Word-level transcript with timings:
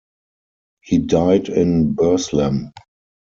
He 0.81 0.97
died 0.97 1.47
in 1.47 1.93
Burslem. 1.93 2.73